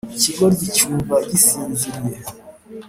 Ikigoryi 0.15 0.65
cyumva 0.75 1.15
gisinziriye 1.29 2.19